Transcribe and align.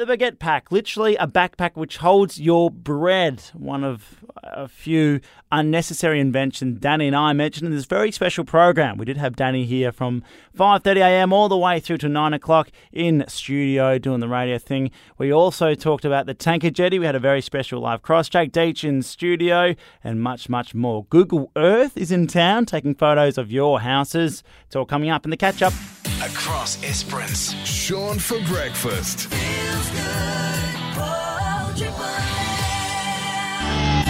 the 0.00 0.16
baguette 0.16 0.38
pack, 0.38 0.72
literally 0.72 1.14
a 1.16 1.26
backpack 1.26 1.72
which 1.74 1.98
holds 1.98 2.40
your 2.40 2.70
bread. 2.70 3.42
One 3.52 3.84
of 3.84 4.24
a 4.42 4.66
few 4.66 5.20
unnecessary 5.52 6.20
inventions 6.20 6.80
Dani 6.80 7.06
and 7.06 7.16
I 7.16 7.32
mentioned 7.32 7.66
in 7.66 7.74
this 7.74 7.84
very 7.84 8.10
special 8.10 8.44
program. 8.44 8.96
We 8.96 9.04
did 9.04 9.18
have 9.18 9.36
Dani 9.36 9.66
here 9.66 9.92
from 9.92 10.22
5:30 10.56 11.00
a.m. 11.00 11.32
all 11.32 11.48
the 11.48 11.56
way 11.56 11.80
through 11.80 11.98
to 11.98 12.08
9 12.08 12.32
o'clock 12.32 12.70
in 12.92 13.24
studio 13.28 13.98
doing 13.98 14.20
the 14.20 14.28
radio 14.28 14.58
thing. 14.58 14.90
We 15.18 15.32
also 15.32 15.74
talked 15.74 16.06
about 16.06 16.26
the 16.26 16.34
tanker 16.34 16.70
jetty. 16.70 16.98
We 16.98 17.06
had 17.06 17.14
a 17.14 17.20
very 17.20 17.42
special 17.42 17.80
live 17.80 18.00
cross. 18.00 18.28
Jake 18.28 18.52
Dietsch 18.52 18.84
in 18.84 19.02
studio 19.02 19.74
and 20.02 20.22
much, 20.22 20.48
much 20.48 20.74
more. 20.74 21.04
Google 21.10 21.52
Earth 21.56 21.96
is 21.96 22.10
in 22.10 22.26
town 22.26 22.64
taking 22.64 22.94
photos 22.94 23.36
of 23.36 23.52
your 23.52 23.80
houses. 23.80 24.42
It's 24.66 24.76
all 24.76 24.86
coming 24.86 25.10
up 25.10 25.26
in 25.26 25.30
the 25.30 25.36
catch 25.36 25.60
up. 25.62 25.74
Across 26.22 26.82
Esperance. 26.84 27.54
Sean 27.64 28.18
for 28.18 28.40
breakfast. 28.44 29.28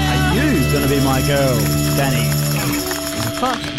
Are 0.09 0.35
you 0.35 0.81
to 0.81 0.89
be 0.89 1.01
my 1.05 1.21
girl, 1.27 1.57
Dani? 1.97 2.41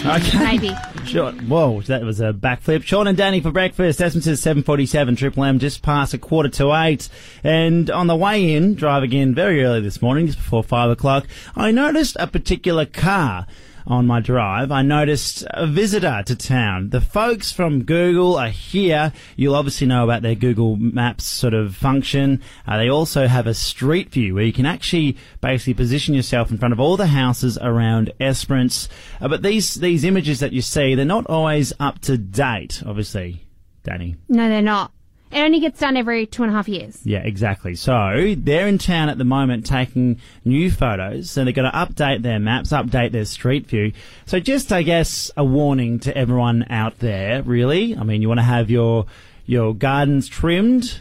Okay. 0.05 0.37
Maybe. 0.43 0.75
Sure. 1.05 1.31
Whoa, 1.31 1.81
that 1.81 2.03
was 2.03 2.19
a 2.19 2.33
backflip. 2.33 2.83
Sean 2.83 3.05
and 3.05 3.17
Dani 3.17 3.43
for 3.43 3.51
breakfast. 3.51 4.01
Esperance's 4.01 4.39
747 4.39 5.15
Triple 5.15 5.43
M, 5.43 5.59
just 5.59 5.81
past 5.81 6.13
a 6.13 6.17
quarter 6.17 6.49
to 6.49 6.73
eight. 6.73 7.09
And 7.43 7.89
on 7.91 8.07
the 8.07 8.15
way 8.15 8.53
in, 8.53 8.75
driving 8.75 9.13
in 9.13 9.35
very 9.35 9.63
early 9.63 9.81
this 9.81 10.01
morning, 10.01 10.27
just 10.27 10.39
before 10.39 10.63
five 10.63 10.89
o'clock, 10.89 11.27
I 11.55 11.71
noticed 11.71 12.17
a 12.19 12.27
particular 12.27 12.85
car 12.85 13.45
on 13.87 14.07
my 14.07 14.19
drive, 14.19 14.71
I 14.71 14.81
noticed 14.81 15.43
a 15.49 15.67
visitor 15.67 16.23
to 16.25 16.35
town. 16.35 16.89
The 16.89 17.01
folks 17.01 17.51
from 17.51 17.83
Google 17.83 18.37
are 18.37 18.49
here. 18.49 19.13
You'll 19.35 19.55
obviously 19.55 19.87
know 19.87 20.03
about 20.03 20.21
their 20.21 20.35
Google 20.35 20.75
Maps 20.75 21.25
sort 21.25 21.53
of 21.53 21.75
function. 21.75 22.41
Uh, 22.67 22.77
they 22.77 22.89
also 22.89 23.27
have 23.27 23.47
a 23.47 23.53
street 23.53 24.09
view 24.11 24.35
where 24.35 24.43
you 24.43 24.53
can 24.53 24.65
actually 24.65 25.17
basically 25.41 25.73
position 25.73 26.13
yourself 26.13 26.51
in 26.51 26.57
front 26.57 26.73
of 26.73 26.79
all 26.79 26.97
the 26.97 27.07
houses 27.07 27.57
around 27.61 28.11
Esperance. 28.19 28.89
Uh, 29.19 29.27
but 29.27 29.41
these, 29.41 29.75
these 29.75 30.03
images 30.03 30.39
that 30.39 30.53
you 30.53 30.61
see, 30.61 30.95
they're 30.95 31.05
not 31.05 31.27
always 31.27 31.73
up 31.79 31.99
to 31.99 32.17
date, 32.17 32.81
obviously, 32.85 33.45
Dani. 33.83 34.17
No, 34.29 34.47
they're 34.49 34.61
not. 34.61 34.91
It 35.31 35.39
only 35.39 35.59
gets 35.59 35.79
done 35.79 35.95
every 35.95 36.25
two 36.25 36.43
and 36.43 36.51
a 36.51 36.55
half 36.55 36.67
years. 36.67 36.99
Yeah, 37.05 37.19
exactly. 37.19 37.75
So 37.75 38.35
they're 38.37 38.67
in 38.67 38.77
town 38.77 39.09
at 39.09 39.17
the 39.17 39.23
moment 39.23 39.65
taking 39.65 40.19
new 40.43 40.69
photos. 40.69 41.31
So 41.31 41.43
they're 41.43 41.53
going 41.53 41.71
to 41.71 41.77
update 41.77 42.21
their 42.21 42.39
maps, 42.39 42.71
update 42.71 43.11
their 43.11 43.25
street 43.25 43.67
view. 43.67 43.93
So 44.25 44.39
just, 44.39 44.73
I 44.73 44.83
guess, 44.83 45.31
a 45.37 45.43
warning 45.43 45.99
to 45.99 46.15
everyone 46.17 46.65
out 46.69 46.99
there, 46.99 47.43
really. 47.43 47.95
I 47.95 48.03
mean, 48.03 48.21
you 48.21 48.27
want 48.27 48.39
to 48.39 48.45
have 48.45 48.69
your, 48.69 49.05
your 49.45 49.73
gardens 49.73 50.27
trimmed, 50.27 50.99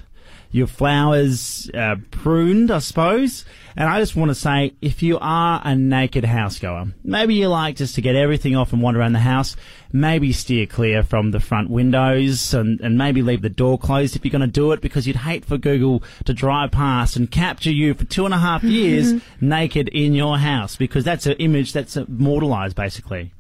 your 0.51 0.67
flowers 0.67 1.71
uh, 1.75 1.97
pruned, 2.11 2.71
I 2.71 2.79
suppose. 2.79 3.45
And 3.77 3.89
I 3.89 4.01
just 4.01 4.17
want 4.17 4.31
to 4.31 4.35
say, 4.35 4.75
if 4.83 5.03
you 5.03 5.19
are 5.21 5.61
a 5.65 5.77
naked 5.77 6.25
housegoer, 6.25 6.93
maybe 7.05 7.35
you 7.35 7.49
like 7.49 7.77
just 7.77 7.95
to 7.95 8.01
get 8.01 8.17
everything 8.17 8.57
off 8.57 8.73
and 8.73 8.83
wander 8.83 9.01
around 9.01 9.13
the 9.13 9.21
house, 9.21 9.55
maybe 9.93 10.33
steer 10.33 10.67
clear 10.67 11.03
from 11.03 11.31
the 11.31 11.41
front 11.41 11.71
windows 11.71 12.53
and, 12.53 12.81
and 12.81 12.99
maybe 12.99 13.23
leave 13.23 13.43
the 13.43 13.49
door 13.49 13.79
closed 13.79 14.17
if 14.17 14.25
you're 14.25 14.33
going 14.33 14.41
to 14.41 14.47
do 14.49 14.73
it 14.73 14.81
because 14.81 15.07
you'd 15.07 15.17
hate 15.17 15.45
for 15.45 15.57
Google 15.57 16.03
to 16.25 16.35
drive 16.35 16.73
past 16.73 17.17
and 17.17 17.31
capture 17.31 17.71
you 17.71 17.95
for 17.95 18.05
two 18.05 18.25
and 18.25 18.35
a 18.35 18.39
half 18.39 18.63
years 18.65 19.23
naked 19.41 19.89
in 19.89 20.15
your 20.15 20.37
house 20.39 20.77
because 20.77 21.05
that's 21.05 21.27
an 21.27 21.35
image 21.35 21.73
that's 21.73 21.97
immortalized 21.97 22.75
basically. 22.77 23.33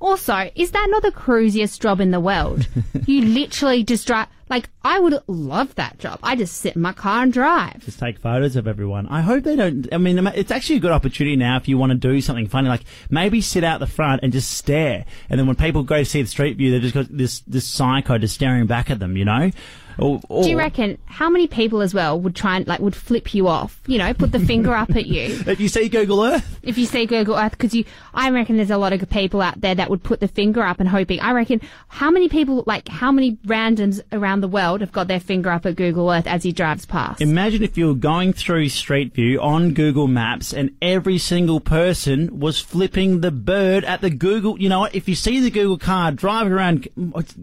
Also, 0.00 0.50
is 0.54 0.70
that 0.70 0.86
not 0.90 1.02
the 1.02 1.10
cruisiest 1.10 1.80
job 1.80 2.00
in 2.00 2.12
the 2.12 2.20
world? 2.20 2.68
you 3.06 3.22
literally 3.22 3.82
just 3.82 4.06
drive. 4.06 4.28
Like, 4.48 4.68
I 4.82 4.98
would 4.98 5.18
love 5.26 5.74
that 5.74 5.98
job. 5.98 6.18
I 6.22 6.36
just 6.36 6.56
sit 6.56 6.76
in 6.76 6.82
my 6.82 6.92
car 6.92 7.22
and 7.22 7.32
drive. 7.32 7.84
Just 7.84 7.98
take 7.98 8.18
photos 8.18 8.56
of 8.56 8.66
everyone. 8.66 9.06
I 9.08 9.20
hope 9.20 9.44
they 9.44 9.56
don't. 9.56 9.86
I 9.92 9.98
mean, 9.98 10.26
it's 10.28 10.50
actually 10.50 10.76
a 10.76 10.80
good 10.80 10.92
opportunity 10.92 11.36
now 11.36 11.56
if 11.56 11.68
you 11.68 11.78
want 11.78 11.90
to 11.90 11.98
do 11.98 12.20
something 12.20 12.46
funny. 12.46 12.68
Like 12.68 12.84
maybe 13.10 13.40
sit 13.40 13.64
out 13.64 13.80
the 13.80 13.86
front 13.86 14.22
and 14.22 14.32
just 14.32 14.50
stare, 14.50 15.04
and 15.28 15.38
then 15.38 15.46
when 15.46 15.56
people 15.56 15.82
go 15.82 15.98
to 15.98 16.04
see 16.04 16.22
the 16.22 16.28
street 16.28 16.56
view, 16.56 16.70
they've 16.70 16.82
just 16.82 16.94
got 16.94 17.06
this 17.10 17.40
this 17.46 17.66
psycho 17.66 18.18
just 18.18 18.34
staring 18.34 18.66
back 18.66 18.90
at 18.90 18.98
them. 18.98 19.16
You 19.16 19.24
know. 19.24 19.50
Or, 19.98 20.20
or, 20.28 20.44
Do 20.44 20.50
you 20.50 20.58
reckon 20.58 20.98
how 21.06 21.28
many 21.28 21.46
people 21.46 21.80
as 21.80 21.92
well 21.92 22.20
would 22.20 22.36
try 22.36 22.56
and 22.56 22.66
like 22.66 22.80
would 22.80 22.94
flip 22.94 23.34
you 23.34 23.48
off? 23.48 23.80
You 23.86 23.98
know, 23.98 24.14
put 24.14 24.32
the 24.32 24.38
finger 24.38 24.72
up 24.72 24.90
at 24.90 25.06
you 25.06 25.42
if 25.46 25.60
you 25.60 25.68
see 25.68 25.88
Google 25.88 26.22
Earth? 26.22 26.58
if 26.62 26.78
you 26.78 26.86
see 26.86 27.06
Google 27.06 27.36
Earth 27.36 27.52
because 27.52 27.74
you. 27.74 27.84
I 28.14 28.30
reckon 28.30 28.56
there's 28.56 28.70
a 28.70 28.76
lot 28.76 28.92
of 28.92 29.08
people 29.10 29.40
out 29.40 29.60
there 29.60 29.74
that 29.74 29.90
would 29.90 30.02
put 30.02 30.20
the 30.20 30.28
finger 30.28 30.62
up 30.62 30.80
and 30.80 30.88
hoping. 30.88 31.20
I 31.20 31.32
reckon 31.32 31.60
how 31.88 32.10
many 32.10 32.28
people 32.28 32.62
like 32.66 32.88
how 32.88 33.10
many 33.10 33.36
randoms 33.46 34.00
around 34.12 34.40
the 34.40 34.48
world 34.48 34.80
have 34.80 34.92
got 34.92 35.08
their 35.08 35.20
finger 35.20 35.50
up 35.50 35.66
at 35.66 35.76
Google 35.76 36.10
Earth 36.10 36.26
as 36.26 36.42
he 36.42 36.52
drives 36.52 36.86
past? 36.86 37.20
Imagine 37.20 37.62
if 37.62 37.76
you 37.76 37.88
were 37.88 37.94
going 37.94 38.32
through 38.32 38.68
Street 38.68 39.14
View 39.14 39.40
on 39.40 39.72
Google 39.74 40.06
Maps 40.06 40.52
and 40.52 40.70
every 40.82 41.18
single 41.18 41.60
person 41.60 42.38
was 42.38 42.60
flipping 42.60 43.20
the 43.20 43.30
bird 43.30 43.84
at 43.84 44.00
the 44.00 44.10
Google. 44.10 44.60
You 44.60 44.68
know 44.68 44.80
what? 44.80 44.94
If 44.94 45.08
you 45.08 45.14
see 45.14 45.40
the 45.40 45.50
Google 45.50 45.78
car 45.78 46.12
driving 46.12 46.52
around, 46.52 46.88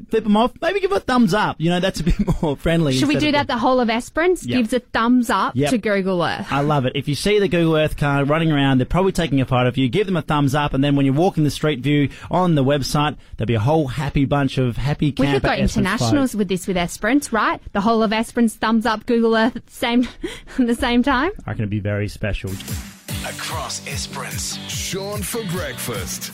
flip 0.09 0.23
them 0.23 0.37
off. 0.37 0.53
Maybe 0.61 0.79
give 0.79 0.91
a 0.91 0.99
thumbs 0.99 1.33
up. 1.33 1.55
You 1.59 1.69
know, 1.69 1.79
that's 1.79 1.99
a 1.99 2.03
bit 2.03 2.15
more 2.41 2.44
friendly. 2.55 2.93
Should 2.95 3.07
we 3.07 3.15
do 3.15 3.31
that? 3.31 3.47
The 3.47 3.57
whole 3.57 3.79
of 3.79 3.89
Esperance 3.89 4.45
Yep. 4.45 4.57
gives 4.57 4.73
a 4.73 4.79
thumbs 4.79 5.31
up 5.31 5.55
Yep. 5.55 5.71
to 5.71 5.77
Google 5.79 6.23
Earth. 6.23 6.45
I 6.51 6.59
love 6.61 6.85
it. 6.85 6.91
If 6.95 7.07
you 7.07 7.15
see 7.15 7.39
the 7.39 7.47
Google 7.47 7.75
Earth 7.77 7.97
car 7.97 8.23
running 8.25 8.51
around, 8.51 8.77
they're 8.77 8.85
probably 8.85 9.11
taking 9.13 9.41
a 9.41 9.45
photo 9.45 9.67
of 9.69 9.77
you. 9.77 9.89
Give 9.89 10.05
them 10.05 10.17
a 10.17 10.21
thumbs 10.21 10.53
up, 10.53 10.75
and 10.75 10.83
then 10.83 10.95
when 10.95 11.05
you're 11.07 11.15
walking 11.15 11.43
the 11.43 11.49
street 11.49 11.79
view 11.79 12.09
on 12.29 12.53
the 12.53 12.63
website, 12.63 13.15
there'll 13.37 13.47
be 13.47 13.55
a 13.55 13.59
whole 13.59 13.87
happy 13.87 14.25
bunch 14.25 14.57
of 14.59 14.77
happy 14.77 15.07
We 15.07 15.11
could 15.13 15.41
go 15.41 15.49
Esperance 15.49 15.77
internationals 15.77 16.31
folk. 16.33 16.39
with 16.39 16.47
this 16.49 16.67
with 16.67 16.77
Esperance, 16.77 17.31
right? 17.33 17.59
The 17.73 17.81
whole 17.81 18.03
of 18.03 18.13
Esperance 18.13 18.53
thumbs 18.55 18.85
up 18.85 19.05
Google 19.05 19.35
Earth 19.35 19.55
at 19.55 19.65
the 19.67 19.71
same 19.71 20.07
at 20.59 20.67
the 20.67 20.75
same 20.75 21.01
time. 21.01 21.31
I 21.45 21.51
reckon 21.51 21.61
it'd 21.63 21.69
be 21.69 21.79
very 21.79 22.07
special. 22.09 22.51
Across 23.25 23.87
Esperance. 23.87 24.57
Sean 24.67 25.23
for 25.23 25.43
breakfast. 25.51 26.31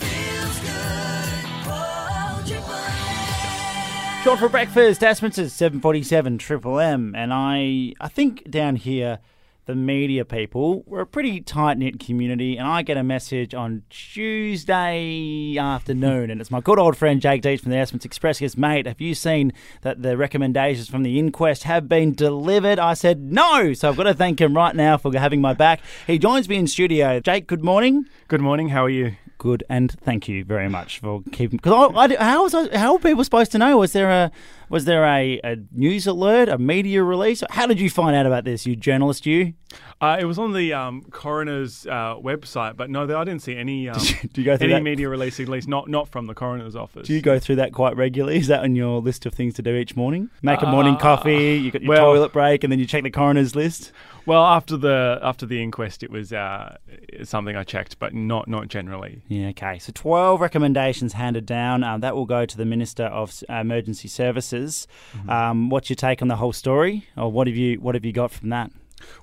Short 4.24 4.38
for 4.38 4.50
breakfast, 4.50 5.04
Esperance's 5.04 5.52
747 5.52 6.38
Triple 6.38 6.80
M, 6.80 7.16
and 7.16 7.34
I, 7.34 7.94
I 8.00 8.08
think 8.08 8.48
down 8.52 8.76
here, 8.76 9.18
the 9.66 9.74
media 9.74 10.26
people, 10.26 10.84
we're 10.86 11.02
a 11.02 11.08
pretty 11.08 11.42
tight 11.42 11.80
knit 11.80 12.00
community, 12.00 12.56
and 12.56 12.68
I 12.68 12.84
get 12.84 12.98
a 12.98 13.04
message 13.04 13.56
on 13.56 13.82
Tuesday 13.90 15.58
afternoon, 15.58 16.30
and 16.30 16.40
it's 16.40 16.52
my 16.52 16.62
good 16.62 16.78
old 16.78 16.96
friend 16.98 17.20
Jake 17.20 17.42
Dietsch 17.42 17.62
from 17.62 17.72
the 17.72 17.78
Esperance 17.78 18.06
Express. 18.06 18.38
He 18.38 18.46
goes, 18.46 18.56
mate, 18.56 18.86
have 18.86 19.02
you 19.02 19.16
seen 19.16 19.54
that 19.82 20.04
the 20.04 20.16
recommendations 20.16 20.88
from 20.88 21.02
the 21.02 21.18
inquest 21.18 21.64
have 21.64 21.90
been 21.90 22.14
delivered? 22.14 22.78
I 22.78 22.94
said 22.94 23.32
no, 23.32 23.74
so 23.74 23.90
I've 23.90 23.98
got 23.98 24.04
to 24.04 24.14
thank 24.14 24.40
him 24.40 24.56
right 24.56 24.76
now 24.76 24.98
for 24.98 25.12
having 25.18 25.42
my 25.42 25.54
back. 25.54 25.82
He 26.06 26.20
joins 26.20 26.48
me 26.48 26.58
in 26.58 26.68
studio. 26.68 27.20
Jake, 27.20 27.48
good 27.48 27.64
morning. 27.64 28.06
Good 28.28 28.42
morning. 28.42 28.70
How 28.70 28.86
are 28.86 28.90
you? 28.90 29.16
Good, 29.42 29.64
and 29.70 29.92
thank 29.92 30.28
you 30.28 30.46
very 30.46 30.70
much 30.70 31.00
for 31.00 31.24
keeping. 31.32 31.58
Because 31.58 32.16
how 32.20 32.44
was 32.44 32.54
I, 32.54 32.78
how 32.78 32.94
were 32.94 33.00
people 33.00 33.24
supposed 33.24 33.52
to 33.54 33.58
know? 33.58 33.76
Was 33.76 33.92
there 33.92 34.12
a 34.12 34.32
was 34.70 34.86
there 34.86 35.04
a, 35.04 35.42
a 35.44 35.56
news 35.72 36.06
alert, 36.06 36.48
a 36.48 36.60
media 36.60 37.02
release? 37.02 37.42
How 37.50 37.66
did 37.66 37.80
you 37.80 37.90
find 37.90 38.16
out 38.16 38.28
about 38.28 38.44
this? 38.44 38.68
You 38.68 38.76
journalist, 38.76 39.26
you? 39.26 39.54
Uh, 40.02 40.18
it 40.20 40.26
was 40.26 40.40
on 40.40 40.52
the 40.54 40.74
um, 40.74 41.04
coroner's 41.12 41.86
uh, 41.86 42.16
website, 42.16 42.76
but 42.76 42.90
no, 42.90 43.04
I 43.04 43.24
didn't 43.24 43.44
see 43.44 43.56
any 43.56 43.88
um, 43.88 44.00
Do 44.34 44.42
you 44.42 44.46
go 44.46 44.58
through 44.58 44.66
any 44.66 44.74
that? 44.74 44.82
media 44.84 45.08
release, 45.08 45.40
at 45.40 45.48
least 45.48 45.68
not 45.68 45.88
not 45.88 46.10
from 46.10 46.26
the 46.26 46.34
coroner's 46.34 46.76
office. 46.76 47.08
Do 47.08 47.14
you 47.14 47.22
go 47.22 47.38
through 47.38 47.58
that 47.58 47.72
quite 47.72 47.96
regularly? 47.96 48.38
Is 48.40 48.48
that 48.48 48.62
on 48.64 48.76
your 48.76 49.00
list 49.00 49.28
of 49.28 49.34
things 49.36 49.54
to 49.56 49.62
do 49.62 49.76
each 49.76 49.96
morning? 49.96 50.32
Make 50.42 50.64
a 50.64 50.66
morning 50.66 50.96
Uh, 50.96 51.00
coffee. 51.00 51.56
You 51.58 51.70
got 51.70 51.84
your 51.84 51.90
well- 51.90 52.14
toilet 52.14 52.34
break, 52.34 52.64
and 52.64 52.72
then 52.72 52.80
you 52.80 52.88
check 52.88 53.04
the 53.04 53.12
coroner's 53.12 53.56
list. 53.56 53.92
Well, 54.26 54.44
after 54.44 54.76
the 54.78 55.20
after 55.22 55.46
the 55.46 55.62
inquest, 55.62 56.02
it 56.02 56.10
was 56.10 56.34
uh, 56.34 56.78
something 57.24 57.56
I 57.56 57.64
checked, 57.64 58.00
but 58.00 58.14
not 58.16 58.48
not 58.48 58.70
generally. 58.70 59.22
Yeah, 59.28 59.50
okay. 59.50 59.78
So 59.80 59.92
12 59.94 60.42
recommendations 60.42 61.14
handed 61.14 61.46
down. 61.46 61.84
Um, 61.84 62.02
that 62.02 62.16
will 62.16 62.26
go 62.26 62.46
to 62.48 62.58
the 62.58 62.66
Minister 62.66 63.04
of 63.06 63.44
Emergency 63.50 64.08
Services. 64.08 64.88
Um, 65.28 65.70
what's 65.70 65.90
your 65.90 65.96
take 65.96 66.22
on 66.24 66.28
the 66.28 66.36
whole 66.38 66.54
story? 66.54 67.06
Or 67.16 67.32
what 67.32 67.46
have 67.48 67.56
you 67.56 67.80
what 67.80 67.94
have 67.96 68.04
you 68.06 68.14
got 68.14 68.32
from 68.32 68.50
that? 68.50 68.72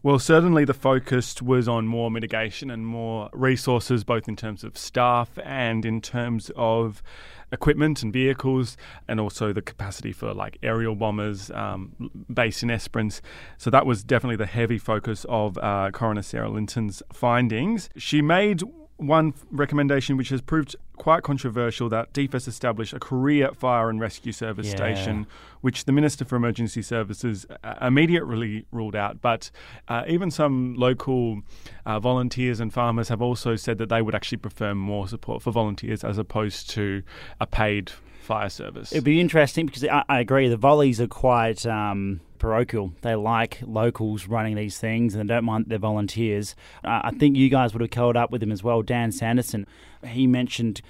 Well, 0.02 0.18
certainly 0.18 0.64
the 0.64 0.74
focus 0.74 1.40
was 1.42 1.68
on 1.68 1.86
more 1.86 2.10
mitigation 2.10 2.70
and 2.70 2.86
more 2.86 3.28
resources, 3.32 4.04
both 4.04 4.28
in 4.28 4.36
terms 4.36 4.64
of 4.64 4.76
staff 4.78 5.38
and 5.44 5.84
in 5.84 6.00
terms 6.00 6.50
of 6.56 7.02
equipment 7.50 8.02
and 8.02 8.12
vehicles, 8.12 8.76
and 9.06 9.18
also 9.18 9.52
the 9.52 9.62
capacity 9.62 10.12
for 10.12 10.34
like 10.34 10.58
aerial 10.62 10.94
bombers 10.94 11.50
um, 11.52 12.10
based 12.32 12.62
in 12.62 12.70
Esperance. 12.70 13.22
So 13.56 13.70
that 13.70 13.86
was 13.86 14.04
definitely 14.04 14.36
the 14.36 14.46
heavy 14.46 14.78
focus 14.78 15.24
of 15.28 15.56
uh, 15.58 15.90
Coroner 15.92 16.22
Sarah 16.22 16.50
Linton's 16.50 17.02
findings. 17.12 17.88
She 17.96 18.20
made 18.20 18.62
one 18.98 19.32
recommendation 19.52 20.16
which 20.16 20.28
has 20.30 20.42
proved 20.42 20.74
quite 20.96 21.22
controversial 21.22 21.88
that 21.88 22.12
DFES 22.12 22.48
establish 22.48 22.92
a 22.92 22.98
career 22.98 23.50
fire 23.54 23.88
and 23.88 24.00
rescue 24.00 24.32
service 24.32 24.66
Yeah. 24.66 24.74
station, 24.76 25.26
which 25.60 25.84
the 25.84 25.92
Minister 25.92 26.24
for 26.24 26.36
Emergency 26.36 26.82
Services 26.82 27.46
uh, 27.64 27.74
immediately 27.80 28.66
ruled 28.72 28.96
out. 28.96 29.20
But 29.20 29.50
uh, 29.88 30.04
even 30.08 30.30
some 30.30 30.74
local 30.76 31.42
uh, 31.86 32.00
volunteers 32.00 32.60
and 32.60 32.72
farmers 32.72 33.08
have 33.08 33.22
also 33.22 33.56
said 33.56 33.78
that 33.78 33.88
they 33.88 34.02
would 34.02 34.14
actually 34.14 34.38
prefer 34.38 34.74
more 34.74 35.08
support 35.08 35.42
for 35.42 35.50
volunteers 35.50 36.04
as 36.04 36.18
opposed 36.18 36.70
to 36.70 37.02
a 37.40 37.46
paid 37.46 37.90
fire 38.20 38.50
service. 38.50 38.92
It'd 38.92 39.04
be 39.04 39.20
interesting 39.20 39.66
because 39.66 39.84
I, 39.84 40.04
I 40.08 40.20
agree 40.20 40.48
the 40.48 40.56
volleys 40.56 41.00
are 41.00 41.06
quite 41.06 41.64
um, 41.64 42.20
parochial. 42.38 42.92
They 43.00 43.14
like 43.14 43.60
locals 43.62 44.28
running 44.28 44.54
these 44.54 44.78
things 44.78 45.14
and 45.14 45.28
they 45.28 45.34
don't 45.34 45.44
mind 45.44 45.66
their 45.68 45.78
volunteers. 45.78 46.54
Uh, 46.84 47.00
I 47.04 47.10
think 47.12 47.36
you 47.36 47.48
guys 47.48 47.72
would 47.72 47.80
have 47.80 47.90
curled 47.90 48.16
up 48.16 48.30
with 48.30 48.42
him 48.42 48.52
as 48.52 48.62
well. 48.62 48.82
Dan 48.82 49.12
Sanderson, 49.12 49.66
he 50.06 50.26
mentioned 50.26 50.82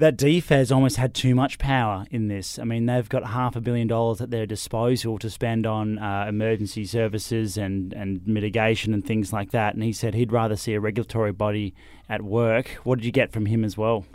that 0.00 0.16
DFES 0.16 0.74
almost 0.74 0.96
had 0.96 1.12
too 1.12 1.34
much 1.34 1.58
power 1.58 2.06
in 2.10 2.28
this. 2.28 2.58
I 2.58 2.64
mean, 2.64 2.86
they've 2.86 3.08
got 3.08 3.26
half 3.26 3.54
a 3.54 3.60
billion 3.60 3.86
dollars 3.86 4.22
at 4.22 4.30
their 4.30 4.46
disposal 4.46 5.18
to 5.18 5.28
spend 5.28 5.66
on 5.66 5.98
uh, 5.98 6.24
emergency 6.26 6.86
services 6.86 7.58
and, 7.58 7.92
and 7.92 8.26
mitigation 8.26 8.94
and 8.94 9.04
things 9.04 9.30
like 9.30 9.50
that. 9.50 9.74
And 9.74 9.82
he 9.82 9.92
said 9.92 10.14
he'd 10.14 10.32
rather 10.32 10.56
see 10.56 10.72
a 10.72 10.80
regulatory 10.80 11.32
body 11.32 11.74
at 12.08 12.22
work. 12.22 12.68
What 12.82 12.96
did 12.96 13.04
you 13.04 13.12
get 13.12 13.30
from 13.30 13.44
him 13.44 13.62
as 13.62 13.76
well? 13.76 14.06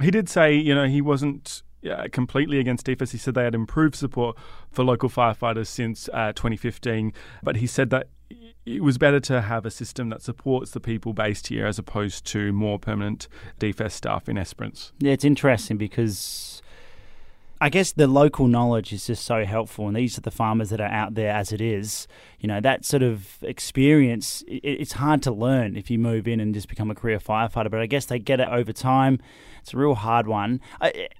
He 0.00 0.10
did 0.10 0.30
say, 0.30 0.54
you 0.54 0.74
know, 0.74 0.86
he 0.86 1.02
wasn't 1.02 1.62
uh, 1.88 2.06
completely 2.10 2.58
against 2.58 2.86
DFES. 2.86 3.12
He 3.12 3.18
said 3.18 3.34
they 3.34 3.44
had 3.44 3.54
improved 3.54 3.94
support 3.94 4.36
for 4.72 4.84
local 4.84 5.10
firefighters 5.10 5.66
since 5.66 6.08
uh, 6.14 6.32
2015, 6.32 7.12
but 7.42 7.56
he 7.56 7.66
said 7.66 7.90
that 7.90 8.08
it 8.66 8.82
was 8.82 8.98
better 8.98 9.20
to 9.20 9.40
have 9.42 9.64
a 9.64 9.70
system 9.70 10.08
that 10.10 10.20
supports 10.20 10.72
the 10.72 10.80
people 10.80 11.12
based 11.12 11.46
here 11.46 11.66
as 11.66 11.78
opposed 11.78 12.26
to 12.26 12.52
more 12.52 12.78
permanent 12.78 13.28
DFES 13.60 13.92
staff 13.92 14.28
in 14.28 14.36
Esperance. 14.36 14.92
Yeah, 14.98 15.12
it's 15.12 15.24
interesting 15.24 15.76
because 15.76 16.60
I 17.60 17.70
guess 17.70 17.92
the 17.92 18.06
local 18.06 18.48
knowledge 18.48 18.92
is 18.92 19.06
just 19.06 19.24
so 19.24 19.44
helpful, 19.44 19.86
and 19.86 19.96
these 19.96 20.18
are 20.18 20.20
the 20.20 20.30
farmers 20.30 20.70
that 20.70 20.80
are 20.80 20.90
out 20.90 21.14
there 21.14 21.30
as 21.30 21.52
it 21.52 21.60
is. 21.60 22.06
You 22.40 22.48
know, 22.48 22.60
that 22.60 22.84
sort 22.84 23.02
of 23.02 23.38
experience. 23.40 24.44
it's 24.48 24.92
hard 24.92 25.22
to 25.22 25.30
learn 25.30 25.76
if 25.76 25.90
you 25.90 25.98
move 25.98 26.26
in 26.28 26.40
and 26.40 26.52
just 26.52 26.68
become 26.68 26.90
a 26.90 26.94
career 26.94 27.18
firefighter, 27.18 27.70
but 27.70 27.80
I 27.80 27.86
guess 27.86 28.06
they 28.06 28.18
get 28.18 28.40
it 28.40 28.48
over 28.48 28.72
time. 28.72 29.20
It's 29.62 29.72
a 29.72 29.78
real 29.78 29.94
hard 29.94 30.26
one. 30.26 30.60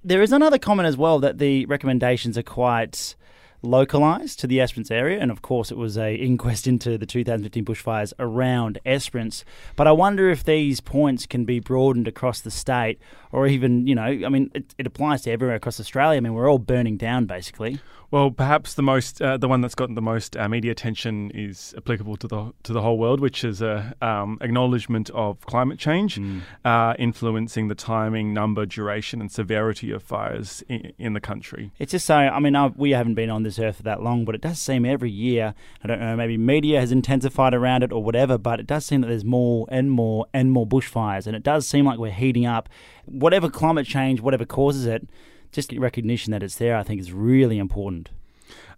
There 0.03 0.21
is 0.21 0.31
another 0.31 0.59
comment 0.59 0.87
as 0.87 0.97
well 0.97 1.19
that 1.19 1.37
the 1.37 1.65
recommendations 1.65 2.37
are 2.37 2.43
quite 2.43 3.15
localised 3.61 4.39
to 4.39 4.47
the 4.47 4.61
Esperance 4.61 4.91
area, 4.91 5.19
and 5.19 5.31
of 5.31 5.41
course 5.41 5.71
it 5.71 5.77
was 5.77 5.97
a 5.97 6.15
inquest 6.15 6.67
into 6.67 6.97
the 6.97 7.05
2015 7.05 7.65
bushfires 7.65 8.13
around 8.19 8.79
Esperance. 8.85 9.43
But 9.75 9.87
I 9.87 9.91
wonder 9.91 10.29
if 10.29 10.43
these 10.43 10.79
points 10.79 11.25
can 11.25 11.45
be 11.45 11.59
broadened 11.59 12.07
across 12.07 12.41
the 12.41 12.51
state, 12.51 12.99
or 13.31 13.47
even 13.47 13.87
you 13.87 13.95
know, 13.95 14.03
I 14.03 14.29
mean, 14.29 14.51
it, 14.53 14.73
it 14.77 14.87
applies 14.87 15.23
to 15.23 15.31
everywhere 15.31 15.55
across 15.55 15.79
Australia. 15.79 16.17
I 16.17 16.21
mean, 16.21 16.33
we're 16.33 16.49
all 16.49 16.59
burning 16.59 16.97
down 16.97 17.25
basically. 17.25 17.79
Well, 18.09 18.31
perhaps 18.31 18.75
the 18.75 18.83
most, 18.83 19.21
uh, 19.21 19.35
the 19.35 19.49
one 19.49 19.59
that's 19.59 19.75
gotten 19.75 19.95
the 19.95 20.01
most 20.01 20.37
uh, 20.37 20.47
media 20.47 20.71
attention 20.71 21.29
is 21.31 21.73
applicable 21.75 22.15
to 22.17 22.27
the 22.29 22.53
to 22.63 22.71
the 22.71 22.81
whole 22.81 22.97
world, 22.97 23.19
which 23.19 23.43
is 23.43 23.61
a 23.61 23.93
um, 24.01 24.37
acknowledgement 24.39 25.09
of 25.09 25.41
climate 25.45 25.77
change 25.77 26.15
Mm. 26.17 26.39
uh, 26.63 26.93
influencing 26.97 27.67
the 27.67 27.75
timing, 27.75 28.33
number, 28.33 28.65
duration, 28.65 29.19
and 29.19 29.29
severity 29.29 29.91
of 29.91 30.01
fires 30.01 30.63
in, 30.69 30.93
in 30.97 31.13
the 31.13 31.19
country. 31.19 31.71
It's 31.79 31.91
just 31.91 32.05
so. 32.05 32.15
I 32.15 32.39
mean, 32.39 32.55
I, 32.55 32.67
we 32.67 32.91
haven't 32.91 33.15
been 33.15 33.29
on 33.29 33.43
this 33.47 33.59
earth 33.59 33.77
for 33.77 33.83
that 33.83 34.03
long, 34.03 34.25
but 34.25 34.35
it 34.35 34.41
does 34.41 34.59
seem 34.59 34.85
every 34.85 35.09
year. 35.09 35.53
I 35.83 35.87
don't 35.87 35.99
know. 35.99 36.15
Maybe 36.15 36.37
media 36.37 36.79
has 36.79 36.91
intensified 36.91 37.53
around 37.53 37.83
it 37.83 37.91
or 37.91 38.03
whatever, 38.03 38.37
but 38.37 38.59
it 38.59 38.67
does 38.67 38.85
seem 38.85 39.01
that 39.01 39.07
there's 39.07 39.25
more 39.25 39.67
and 39.69 39.89
more 39.91 40.27
and 40.33 40.51
more 40.51 40.67
bushfires, 40.67 41.27
and 41.27 41.35
it 41.35 41.43
does 41.43 41.67
seem 41.67 41.85
like 41.85 41.99
we're 41.99 42.11
heating 42.11 42.45
up. 42.45 42.69
Whatever 43.05 43.49
climate 43.49 43.85
change, 43.85 44.21
whatever 44.21 44.45
causes 44.45 44.85
it, 44.85 45.07
just 45.51 45.71
recognition 45.73 46.31
that 46.31 46.43
it's 46.43 46.55
there, 46.55 46.75
I 46.75 46.83
think, 46.83 46.99
is 46.99 47.11
really 47.11 47.57
important. 47.57 48.09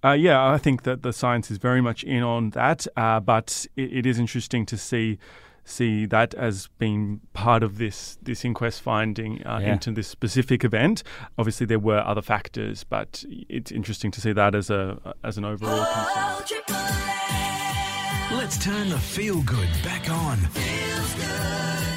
Uh, 0.04 0.12
yeah, 0.12 0.45
I 0.51 0.57
think 0.57 0.83
that 0.83 1.04
the 1.04 1.12
science 1.13 1.51
is 1.51 1.57
very 1.57 1.81
much 1.81 2.04
in 2.04 2.24
on 2.24 2.51
that, 2.51 2.88
uh, 2.95 3.19
but 3.19 3.66
it, 3.75 3.94
it 4.00 4.06
is 4.06 4.18
interesting 4.19 4.66
to 4.68 4.77
see 4.77 5.18
see 5.66 6.04
that 6.07 6.33
as 6.33 6.68
being 6.80 7.19
part 7.33 7.62
of 7.62 7.77
this 7.77 8.18
this 8.24 8.44
inquest 8.44 8.81
finding 8.81 9.45
uh, 9.45 9.60
Yeah. 9.62 9.74
into 9.74 9.92
this 9.92 10.07
specific 10.07 10.63
event. 10.63 11.04
Obviously, 11.38 11.66
there 11.68 11.77
were 11.80 12.00
other 12.00 12.21
factors, 12.24 12.83
but 12.83 13.24
it's 13.50 13.71
interesting 13.71 14.10
to 14.12 14.21
see 14.21 14.31
that 14.33 14.56
as 14.56 14.69
a 14.69 14.98
as 15.24 15.38
an 15.38 15.45
overall 15.45 15.86
concern. 15.86 16.45
Let's 18.31 18.57
turn 18.63 18.89
the 18.89 18.98
feel 18.98 19.42
good 19.44 19.69
back 19.83 20.10
on. 20.10 20.38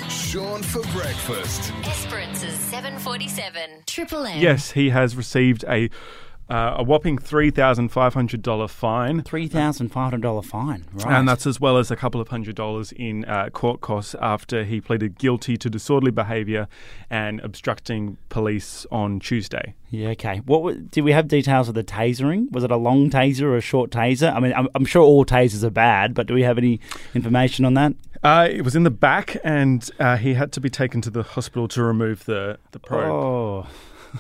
Sean 0.08 0.62
for 0.62 0.80
breakfast. 0.92 1.72
Esperance's 1.84 2.54
747. 2.54 3.82
Triple 3.86 4.24
M. 4.26 4.40
Yes, 4.40 4.70
he 4.72 4.88
has 4.90 5.14
received 5.14 5.62
a 5.69 5.90
uh, 6.52 6.76
a 6.78 6.82
whopping 6.82 7.19
three 7.19 7.50
thousand 7.50 7.88
five 7.88 8.14
hundred 8.14 8.43
dollar 8.43 8.69
fine. 8.69 9.22
Three 9.22 9.49
thousand 9.49 9.88
five 9.88 10.10
hundred 10.10 10.22
dollar 10.22 10.43
fine, 10.43 10.84
right? 10.93 11.19
And 11.19 11.28
that's 11.28 11.46
as 11.46 11.60
well 11.60 11.78
as 11.78 11.90
a 11.90 11.96
couple 11.96 12.20
of 12.20 12.28
hundred 12.28 12.54
dollars 12.56 12.93
in 12.93 13.25
uh, 13.25 13.49
court 13.50 13.81
costs 13.81 14.14
after 14.20 14.64
he 14.64 14.81
pleaded 14.81 15.19
guilty 15.19 15.56
to 15.56 15.70
disorderly 15.70 16.10
behaviour 16.12 16.69
and 17.10 17.40
obstructing 17.40 18.16
police 18.28 18.87
on 18.90 19.20
Tuesday. 19.20 19.75
yeah. 19.90 20.08
Okay. 20.10 20.38
What 20.44 20.90
did 20.90 21.02
we 21.02 21.12
have 21.12 21.28
details 21.28 21.69
of 21.69 21.75
the 21.75 21.84
tasering? 21.84 22.50
Was 22.52 22.64
it 22.64 22.70
a 22.70 22.76
long 22.76 23.10
taser 23.10 23.43
or 23.43 23.56
a 23.56 23.60
short 23.60 23.90
taser? 23.90 24.32
I 24.34 24.40
mean, 24.40 24.52
I'm, 24.55 24.69
I'm 24.75 24.84
sure 24.84 25.02
all 25.02 25.25
tasers 25.25 25.62
are 25.64 25.70
bad, 25.70 26.14
but 26.14 26.26
do 26.26 26.34
we 26.34 26.43
have 26.43 26.58
any 26.58 26.81
information 27.14 27.64
on 27.64 27.75
that? 27.75 27.94
Uh, 28.22 28.46
it 28.50 28.62
was 28.62 28.76
in 28.76 28.84
the 28.84 28.90
back, 28.90 29.37
and 29.43 29.90
uh, 29.98 30.16
he 30.16 30.34
had 30.34 30.52
to 30.52 30.60
be 30.60 30.70
taken 30.70 31.00
to 31.00 31.10
the 31.10 31.22
hospital 31.25 31.66
to 31.69 31.82
remove 31.82 32.25
the, 32.25 32.58
the 32.70 32.78
probe. 32.78 33.10
Oh. 33.10 33.66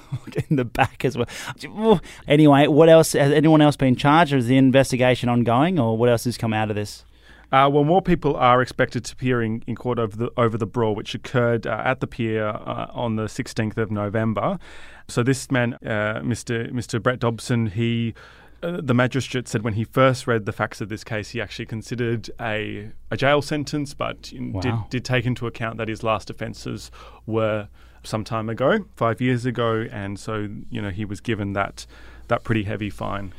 In 0.48 0.56
the 0.56 0.64
back 0.64 1.04
as 1.04 1.16
well. 1.16 2.00
Anyway, 2.26 2.66
what 2.66 2.88
else? 2.88 3.12
Has 3.12 3.32
anyone 3.32 3.60
else 3.60 3.76
been 3.76 3.96
charged, 3.96 4.32
or 4.32 4.38
is 4.38 4.46
the 4.46 4.56
investigation 4.56 5.28
ongoing, 5.28 5.78
or 5.78 5.96
what 5.96 6.08
else 6.08 6.24
has 6.24 6.38
come 6.38 6.52
out 6.52 6.70
of 6.70 6.76
this? 6.76 7.04
Uh, 7.52 7.68
well, 7.70 7.84
more 7.84 8.00
people 8.00 8.34
are 8.36 8.62
expected 8.62 9.04
to 9.04 9.12
appear 9.12 9.42
in, 9.42 9.62
in 9.66 9.76
court 9.76 9.98
over 9.98 10.16
the 10.16 10.30
over 10.38 10.56
the 10.56 10.66
brawl, 10.66 10.94
which 10.94 11.14
occurred 11.14 11.66
uh, 11.66 11.82
at 11.84 12.00
the 12.00 12.06
pier 12.06 12.48
uh, 12.48 12.86
on 12.92 13.16
the 13.16 13.24
16th 13.24 13.76
of 13.76 13.90
November. 13.90 14.58
So 15.06 15.22
this 15.22 15.50
man, 15.50 15.74
uh, 15.84 16.20
Mr. 16.22 16.70
Mr. 16.72 17.02
Brett 17.02 17.20
Dobson, 17.20 17.66
he. 17.66 18.14
Uh, 18.62 18.80
the 18.80 18.94
magistrate 18.94 19.48
said 19.48 19.62
when 19.62 19.74
he 19.74 19.82
first 19.82 20.28
read 20.28 20.46
the 20.46 20.52
facts 20.52 20.80
of 20.80 20.88
this 20.88 21.02
case, 21.02 21.30
he 21.30 21.40
actually 21.40 21.66
considered 21.66 22.30
a, 22.40 22.92
a 23.10 23.16
jail 23.16 23.42
sentence, 23.42 23.92
but 23.92 24.32
in- 24.32 24.52
did, 24.60 24.72
did 24.88 25.04
take 25.04 25.26
into 25.26 25.48
account 25.48 25.78
that 25.78 25.88
his 25.88 26.04
last 26.04 26.30
offences 26.30 26.92
were 27.26 27.66
some 28.02 28.24
time 28.24 28.48
ago, 28.48 28.84
five 28.96 29.20
years 29.20 29.46
ago, 29.46 29.86
and 29.90 30.18
so 30.18 30.48
you 30.70 30.82
know 30.82 30.90
he 30.90 31.04
was 31.04 31.20
given 31.20 31.52
that 31.52 31.86
that 32.28 32.44
pretty 32.44 32.64
heavy 32.64 32.90
fine. 32.90 33.32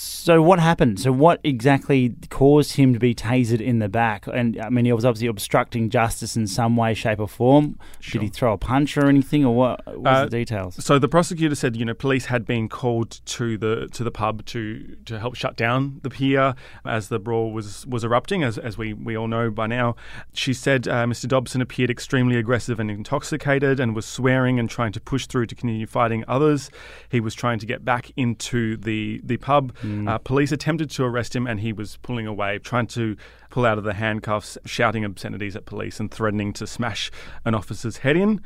So 0.00 0.40
what 0.42 0.58
happened? 0.60 1.00
So 1.00 1.10
what 1.12 1.40
exactly 1.42 2.14
caused 2.30 2.76
him 2.76 2.92
to 2.92 2.98
be 2.98 3.14
tasered 3.14 3.60
in 3.60 3.78
the 3.78 3.88
back? 3.88 4.26
And 4.26 4.60
I 4.60 4.68
mean, 4.68 4.84
he 4.84 4.92
was 4.92 5.04
obviously 5.04 5.28
obstructing 5.28 5.90
justice 5.90 6.36
in 6.36 6.46
some 6.46 6.76
way, 6.76 6.94
shape, 6.94 7.18
or 7.20 7.28
form. 7.28 7.78
Sure. 8.00 8.20
Did 8.20 8.26
he 8.26 8.30
throw 8.30 8.52
a 8.52 8.58
punch 8.58 8.96
or 8.96 9.06
anything, 9.06 9.44
or 9.44 9.54
what? 9.54 9.84
What 9.86 9.98
was 9.98 10.06
Uh, 10.06 10.24
the 10.24 10.30
details? 10.30 10.84
So 10.84 10.98
the 10.98 11.08
prosecutor 11.08 11.54
said, 11.54 11.76
you 11.76 11.84
know, 11.84 11.94
police 11.94 12.26
had 12.26 12.46
been 12.46 12.68
called 12.68 13.20
to 13.26 13.58
the 13.58 13.88
to 13.92 14.04
the 14.04 14.10
pub 14.10 14.44
to 14.46 14.96
to 15.06 15.18
help 15.18 15.34
shut 15.34 15.56
down 15.56 16.00
the 16.02 16.10
pier 16.10 16.54
as 16.84 17.08
the 17.08 17.18
brawl 17.18 17.52
was 17.52 17.86
was 17.86 18.04
erupting, 18.04 18.42
as 18.42 18.58
as 18.58 18.78
we 18.78 18.92
we 18.92 19.16
all 19.16 19.28
know 19.28 19.50
by 19.50 19.66
now. 19.66 19.96
She 20.32 20.52
said 20.54 20.86
uh, 20.86 21.04
Mr. 21.06 21.26
Dobson 21.26 21.60
appeared 21.60 21.90
extremely 21.90 22.36
aggressive 22.36 22.78
and 22.78 22.90
intoxicated, 22.90 23.80
and 23.80 23.94
was 23.94 24.06
swearing 24.06 24.58
and 24.58 24.70
trying 24.70 24.92
to 24.92 25.00
push 25.00 25.26
through 25.26 25.46
to 25.46 25.54
continue 25.54 25.86
fighting 25.86 26.24
others. 26.28 26.70
He 27.08 27.20
was 27.20 27.34
trying 27.34 27.58
to 27.58 27.66
get 27.66 27.84
back 27.84 28.12
into 28.16 28.76
the 28.76 29.20
the 29.24 29.36
pub. 29.38 29.74
Uh, 30.08 30.18
police 30.18 30.52
attempted 30.52 30.90
to 30.90 31.04
arrest 31.04 31.34
him, 31.36 31.46
and 31.46 31.60
he 31.60 31.72
was 31.72 31.96
pulling 31.98 32.26
away, 32.26 32.58
trying 32.58 32.86
to 32.88 33.16
pull 33.50 33.64
out 33.66 33.78
of 33.78 33.84
the 33.84 33.94
handcuffs, 33.94 34.58
shouting 34.64 35.04
obscenities 35.04 35.56
at 35.56 35.66
police, 35.66 35.98
and 36.00 36.10
threatening 36.10 36.52
to 36.54 36.66
smash 36.66 37.10
an 37.44 37.54
officer's 37.54 37.98
head 37.98 38.16
in. 38.16 38.40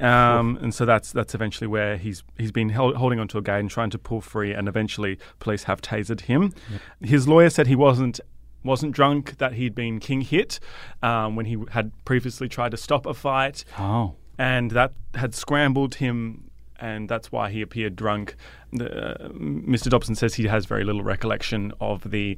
Um, 0.00 0.58
and 0.60 0.74
so 0.74 0.84
that's 0.84 1.12
that's 1.12 1.34
eventually 1.34 1.68
where 1.68 1.96
he's 1.96 2.24
he's 2.36 2.50
been 2.50 2.68
held, 2.70 2.96
holding 2.96 3.20
onto 3.20 3.38
a 3.38 3.42
gate 3.42 3.60
and 3.60 3.70
trying 3.70 3.90
to 3.90 3.98
pull 3.98 4.20
free, 4.20 4.52
and 4.52 4.66
eventually 4.68 5.18
police 5.38 5.64
have 5.64 5.80
tasered 5.80 6.22
him. 6.22 6.52
His 7.00 7.28
lawyer 7.28 7.48
said 7.50 7.68
he 7.68 7.76
wasn't 7.76 8.18
wasn't 8.64 8.92
drunk, 8.92 9.38
that 9.38 9.52
he'd 9.52 9.74
been 9.74 10.00
king 10.00 10.22
hit 10.22 10.58
um, 11.02 11.36
when 11.36 11.46
he 11.46 11.58
had 11.70 11.92
previously 12.04 12.48
tried 12.48 12.70
to 12.72 12.76
stop 12.76 13.06
a 13.06 13.14
fight, 13.14 13.64
Oh, 13.78 14.16
and 14.38 14.70
that 14.72 14.92
had 15.14 15.34
scrambled 15.34 15.96
him. 15.96 16.50
And 16.80 17.08
that's 17.08 17.30
why 17.30 17.50
he 17.50 17.62
appeared 17.62 17.96
drunk. 17.96 18.34
The, 18.72 19.24
uh, 19.24 19.28
Mr. 19.28 19.88
Dobson 19.88 20.14
says 20.14 20.34
he 20.34 20.46
has 20.48 20.66
very 20.66 20.84
little 20.84 21.02
recollection 21.02 21.72
of 21.80 22.10
the 22.10 22.36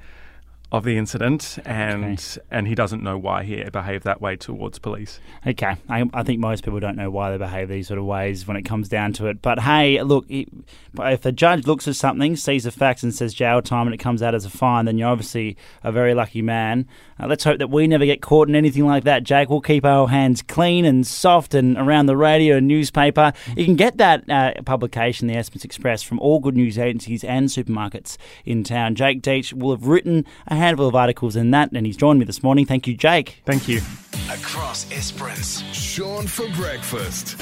of 0.72 0.84
the 0.84 0.96
incident, 0.96 1.58
and 1.64 2.38
and 2.50 2.66
he 2.66 2.74
doesn't 2.74 3.02
know 3.02 3.16
why 3.16 3.44
he 3.44 3.62
behaved 3.64 4.04
that 4.04 4.20
way 4.20 4.36
towards 4.36 4.78
police. 4.78 5.20
okay. 5.46 5.76
I, 5.88 6.04
I 6.12 6.22
think 6.24 6.40
most 6.40 6.64
people 6.64 6.80
don't 6.80 6.96
know 6.96 7.10
why 7.10 7.30
they 7.30 7.38
behave 7.38 7.68
these 7.68 7.86
sort 7.86 7.98
of 7.98 8.04
ways 8.04 8.48
when 8.48 8.56
it 8.56 8.62
comes 8.62 8.88
down 8.88 9.12
to 9.14 9.26
it. 9.26 9.40
But 9.40 9.60
hey, 9.60 10.02
look, 10.02 10.26
if 10.28 11.22
the 11.22 11.32
judge 11.32 11.66
looks 11.66 11.86
at 11.86 11.94
something, 11.94 12.34
sees 12.34 12.64
the 12.64 12.72
facts, 12.72 13.02
and 13.02 13.14
says 13.14 13.32
jail 13.32 13.62
time, 13.62 13.86
and 13.86 13.94
it 13.94 13.98
comes 13.98 14.22
out 14.22 14.34
as 14.34 14.44
a 14.44 14.50
fine, 14.50 14.86
then 14.86 14.98
you're 14.98 15.08
obviously 15.08 15.56
a 15.84 15.92
very 15.92 16.14
lucky 16.14 16.42
man. 16.42 16.86
Uh, 17.18 17.26
let's 17.26 17.44
hope 17.44 17.58
that 17.58 17.70
we 17.70 17.86
never 17.86 18.04
get 18.04 18.20
caught 18.20 18.48
in 18.48 18.56
anything 18.56 18.84
like 18.84 19.04
that, 19.04 19.22
Jake. 19.22 19.48
We'll 19.48 19.60
keep 19.60 19.84
our 19.84 20.08
hands 20.08 20.42
clean 20.42 20.84
and 20.84 21.06
soft 21.06 21.54
and 21.54 21.78
around 21.78 22.06
the 22.06 22.16
radio 22.16 22.56
and 22.56 22.66
newspaper. 22.66 23.32
You 23.56 23.64
can 23.64 23.76
get 23.76 23.98
that 23.98 24.28
uh, 24.28 24.60
publication, 24.62 25.28
the 25.28 25.36
Esperance 25.36 25.64
Express, 25.64 26.02
from 26.02 26.18
all 26.18 26.40
good 26.40 26.56
news 26.56 26.76
agencies 26.76 27.22
and 27.22 27.48
supermarkets 27.48 28.16
in 28.44 28.64
town. 28.64 28.96
Jake 28.96 29.22
Dietsch 29.22 29.52
will 29.52 29.70
have 29.70 29.86
written 29.86 30.26
a 30.48 30.55
handful 30.56 30.88
of 30.88 30.94
articles 30.94 31.36
in 31.36 31.50
that, 31.52 31.72
and 31.72 31.86
he's 31.86 31.96
joined 31.96 32.18
me 32.18 32.24
this 32.24 32.42
morning. 32.42 32.66
Thank 32.66 32.86
you, 32.86 32.96
Jake. 32.96 33.42
Thank 33.44 33.68
you. 33.68 33.80
Across 34.30 34.90
Esperance. 34.92 35.62
Sean 35.72 36.26
for 36.26 36.48
breakfast. 36.50 37.36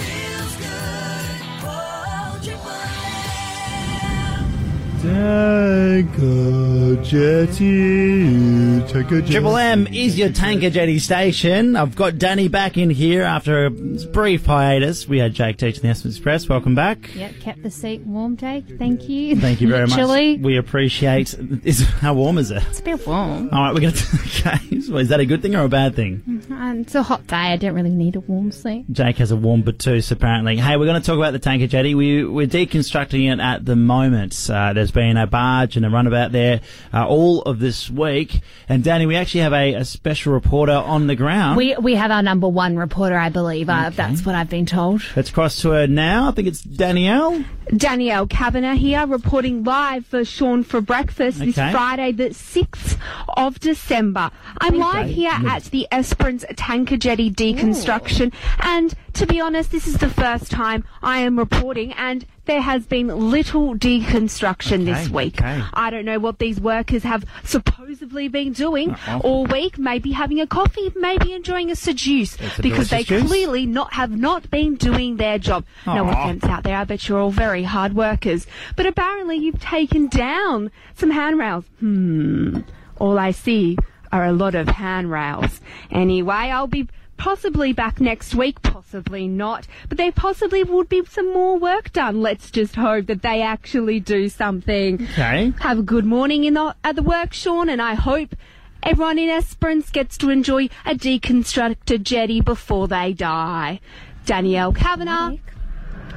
Triple 9.31 9.57
M 9.59 9.87
is 9.89 10.19
your 10.19 10.31
tanker 10.31 10.71
jetty 10.71 10.99
station. 10.99 11.77
I've 11.77 11.95
got 11.95 12.15
Dani 12.15 12.51
back 12.51 12.79
in 12.79 12.89
here 12.89 13.23
after 13.23 13.67
a 13.67 13.71
brief 13.71 14.47
hiatus. 14.47 15.07
We 15.07 15.19
had 15.19 15.35
Jake 15.35 15.59
teaching 15.59 15.83
the 15.83 15.89
Esperance 15.89 16.17
Express. 16.17 16.49
Welcome 16.49 16.75
back. 16.75 17.15
Yep, 17.15 17.35
kept 17.41 17.63
the 17.63 17.71
seat 17.71 18.01
warm, 18.03 18.39
Jake. 18.39 18.65
Thank 18.79 19.09
you. 19.09 19.37
Thank 19.39 19.61
you 19.61 19.69
very 19.69 19.87
much. 19.89 19.97
Chilly. 19.97 20.39
We 20.39 20.57
appreciate. 20.57 21.35
Is 21.65 21.83
how 21.83 22.15
warm 22.15 22.39
is 22.39 22.51
it? 22.51 22.63
It's 22.71 22.81
a 22.81 22.83
bit 22.83 23.07
warm. 23.07 23.51
All 23.53 23.63
right, 23.63 23.75
we're 23.75 23.81
gonna. 23.81 23.95
Okay, 24.47 24.81
so 24.81 24.97
is 24.99 25.09
that 25.09 25.21
a 25.21 25.27
good 25.27 25.41
thing 25.43 25.55
or 25.55 25.65
a 25.65 25.69
bad 25.69 25.95
thing? 25.95 26.34
Um, 26.55 26.81
it's 26.81 26.95
a 26.95 27.03
hot 27.03 27.27
day. 27.27 27.37
I 27.37 27.57
don't 27.57 27.75
really 27.75 27.91
need 27.91 28.17
a 28.17 28.21
warm 28.21 28.53
seat. 28.53 28.85
Jake 28.91 29.17
has 29.17 29.31
a 29.31 29.37
warm 29.37 29.63
Batoos 29.63 30.11
apparently. 30.11 30.57
Hey, 30.57 30.77
we're 30.77 30.87
going 30.87 31.01
to 31.01 31.07
talk 31.07 31.17
about 31.17 31.33
the 31.33 31.39
tanker 31.39 31.67
jetty. 31.67 31.95
We, 31.95 32.25
we're 32.25 32.47
deconstructing 32.47 33.33
it 33.33 33.41
at 33.41 33.65
the 33.65 33.77
moment. 33.77 34.49
Uh, 34.49 34.73
there's 34.73 34.91
been 34.91 35.17
a 35.17 35.27
barge 35.27 35.77
and 35.77 35.85
a 35.85 35.91
runabout 35.91 36.33
there 36.33 36.61
uh, 36.93 37.07
all 37.07 37.43
of 37.43 37.59
this 37.59 37.91
week. 37.91 38.41
And 38.69 38.85
Dani, 38.85 39.07
we 39.09 39.17
actually 39.17 39.41
have 39.41 39.53
a, 39.53 39.75
a 39.75 39.85
special 39.85 40.33
reporter 40.33 40.73
on 40.73 41.07
the 41.07 41.17
ground. 41.17 41.57
We 41.57 41.77
we 41.77 41.95
have 41.95 42.11
our 42.11 42.23
number 42.23 42.49
one 42.49 42.77
reporter, 42.77 43.17
I 43.17 43.29
believe. 43.29 43.69
Uh, 43.69 43.91
that's 43.91 44.25
what 44.25 44.35
I've 44.35 44.51
been 44.51 44.67
told. 44.67 45.03
Let's 45.17 45.31
cross 45.31 45.61
to 45.63 45.71
her 45.71 45.87
now. 45.87 46.29
I 46.29 46.33
think 46.33 46.49
it's 46.49 46.63
Danielle. 46.63 47.45
Danielle 47.75 48.27
Kavanagh 48.27 48.75
here, 48.75 49.07
reporting 49.07 49.65
live 49.65 50.05
for 50.05 50.25
Sean 50.25 50.63
for 50.65 50.81
Breakfast 50.83 51.39
this 51.39 51.55
Friday, 51.55 52.13
the 52.13 52.29
6th 52.29 52.99
of 53.29 53.59
December. 53.59 54.31
I'm 54.61 54.77
live 54.77 55.09
here 55.09 55.33
at 55.33 55.65
the 55.65 55.89
Esperance 55.91 56.44
Tanker 56.57 56.97
Jetty 56.97 57.31
deconstruction, 57.31 58.33
and 58.61 58.95
to 59.15 59.27
be 59.27 59.41
honest, 59.41 59.71
this 59.71 59.87
is 59.87 59.99
the 59.99 60.09
first 60.11 60.51
time 60.51 60.85
I 61.03 61.19
am 61.21 61.39
reporting, 61.39 61.93
and 61.93 62.27
there 62.47 62.61
has 62.61 62.85
been 62.87 63.09
little 63.31 63.75
deconstruction 63.75 64.85
this 64.85 65.09
week. 65.09 65.41
okay. 65.41 65.63
I 65.73 65.91
don't 65.91 66.05
know 66.05 66.19
what 66.19 66.39
these 66.39 66.61
workers 66.61 67.03
have 67.05 67.25
supposedly 67.45 68.29
been 68.29 68.53
doing 68.53 68.91
Uh-oh. 68.91 69.21
all 69.21 69.47
week, 69.47 69.79
maybe 69.79 70.11
having 70.13 70.41
a 70.41 70.47
coffee, 70.47 70.93
maybe 70.97 71.33
enjoying 71.33 71.71
a 71.71 71.77
seduce, 71.77 72.37
a 72.59 72.61
because 72.63 72.91
they 72.91 73.03
juice. 73.05 73.23
clearly 73.27 73.65
not 73.67 73.95
have 73.95 74.11
not 74.17 74.51
been 74.51 74.75
doing 74.75 75.17
their 75.17 75.39
job. 75.39 75.65
No 75.87 76.09
offense 76.09 76.45
out 76.45 76.65
there, 76.65 76.77
I 76.77 76.85
bet 76.85 77.09
you're 77.09 77.19
all 77.21 77.31
very 77.31 77.63
hard 77.63 77.95
workers. 77.95 78.47
But 78.77 78.87
apparently 78.87 79.37
you've 79.37 79.61
taken 79.61 80.09
down 80.09 80.71
some 80.97 81.11
handrails. 81.11 81.65
Hmm. 81.81 82.61
All 82.99 83.19
I 83.19 83.31
see 83.33 83.77
are 84.15 84.25
a 84.25 84.33
lot 84.33 84.55
of 84.55 84.69
handrails. 84.69 85.61
Anyway, 85.91 86.33
I'll 86.33 86.69
be 86.69 86.87
possibly 87.17 87.73
back 87.73 88.01
next 88.01 88.33
week, 88.33 88.63
possibly 88.63 89.27
not. 89.27 89.67
But 89.89 89.99
there 89.99 90.13
possibly 90.13 90.63
would 90.63 90.89
be 90.89 91.05
some 91.05 91.33
more 91.33 91.59
work 91.59 91.93
done. 91.93 92.23
Let's 92.23 92.53
just 92.53 92.77
hope 92.77 93.07
that 93.07 93.23
they 93.23 93.43
actually 93.43 93.99
do 93.99 94.29
something. 94.29 95.03
Okay. 95.03 95.53
Have 95.59 95.81
a 95.81 95.83
good 95.83 96.05
morning 96.05 96.45
in 96.45 96.55
the, 96.55 96.77
at 96.85 96.95
the 96.95 97.03
work, 97.03 97.33
Sean, 97.33 97.69
and 97.69 97.83
I 97.83 97.95
hope 97.95 98.37
everyone 98.85 99.19
in 99.19 99.29
Esperance 99.29 99.91
gets 99.91 100.17
to 100.19 100.31
enjoy 100.31 100.69
a 100.87 100.95
deconstructed 100.95 102.05
jetty 102.05 102.41
before 102.41 102.87
they 102.87 103.13
die. 103.13 103.81
Danielle 104.27 104.73
Kavanagh, 104.73 105.39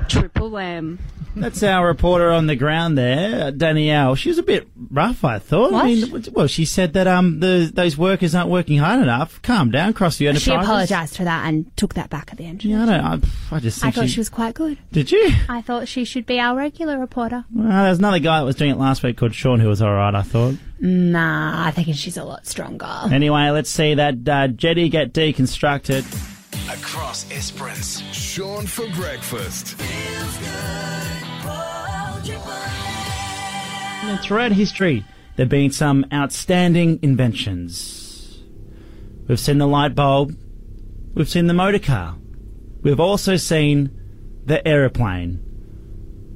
Triple 0.10 0.58
M. 0.58 1.00
That's 1.36 1.62
our 1.62 1.86
reporter 1.86 2.32
on 2.32 2.48
the 2.48 2.56
ground 2.56 2.98
there, 2.98 3.52
Danielle. 3.52 4.16
She 4.16 4.30
was 4.30 4.40
a 4.40 4.44
bit 4.44 4.68
rough, 4.90 5.24
I 5.24 5.38
thought. 5.38 5.72
What? 5.72 5.86
I 5.86 5.88
mean, 5.90 6.26
well, 6.32 6.48
she 6.48 6.66
said 6.66 6.94
that 6.94 7.06
um 7.06 7.40
the 7.42 7.70
those 7.72 7.96
workers 7.96 8.34
aren't 8.34 8.50
working 8.50 8.80
hard 8.80 9.02
enough. 9.02 9.40
Calm 9.44 9.70
down, 9.70 9.94
cross 9.94 10.18
the 10.18 10.26
She 10.26 10.30
enterprise. 10.30 10.64
apologised 10.66 11.16
for 11.18 11.26
that 11.26 11.46
and 11.48 11.76
took 11.78 11.94
that 11.94 12.10
back 12.10 12.30
at 12.32 12.40
the 12.40 12.46
end. 12.46 12.66
Yeah, 12.66 12.84
I 12.84 12.86
don't. 12.88 13.26
I, 13.52 13.56
I 13.56 13.60
just 13.60 13.86
I 13.86 13.92
thought 13.92 14.10
she 14.10 14.20
was 14.20 14.30
quite 14.30 14.56
good. 14.56 14.80
Did 14.92 15.12
you? 15.12 15.30
I 15.48 15.62
thought 15.62 15.88
she 15.88 16.06
should 16.06 16.26
be 16.26 16.40
our 16.40 16.58
regular 16.58 16.98
reporter. 16.98 17.46
Well, 17.54 17.84
there's 17.84 18.00
another 18.00 18.20
guy 18.20 18.40
that 18.40 18.46
was 18.46 18.56
doing 18.56 18.72
it 18.72 18.78
last 18.80 19.04
week 19.04 19.18
called 19.18 19.36
Sean 19.36 19.60
who 19.60 19.68
was 19.68 19.82
all 19.82 19.94
right. 19.94 20.16
I 20.16 20.24
thought. 20.24 20.56
Nah, 20.80 21.68
I 21.68 21.72
think 21.72 21.96
she's 21.96 22.18
a 22.18 22.24
lot 22.24 22.48
stronger. 22.48 22.88
Anyway, 23.12 23.50
let's 23.52 23.70
see 23.70 23.94
that 23.94 24.28
uh, 24.28 24.48
jetty 24.48 24.90
get 24.90 25.14
deconstructed. 25.14 26.04
Across 26.70 27.32
Esperance. 27.32 28.02
Sean 28.12 28.68
for 28.68 28.90
breakfast. 28.90 29.80
And 34.04 34.20
throughout 34.20 34.52
history, 34.52 35.06
there 35.38 35.46
have 35.46 35.50
been 35.50 35.72
some 35.72 36.06
outstanding 36.12 37.00
inventions. 37.02 38.44
We've 39.30 39.40
seen 39.40 39.60
the 39.60 39.68
light 39.68 39.96
bulb. 39.96 40.38
We've 41.14 41.30
seen 41.30 41.48
the 41.48 41.54
motor 41.54 41.80
car. 41.80 42.18
We've 42.82 43.00
also 43.00 43.38
seen 43.38 43.90
the 44.44 44.68
aeroplane. 44.68 45.40